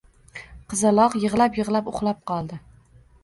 [0.73, 2.59] Qizaloq yig`lab-yig`lab uxlab qoldi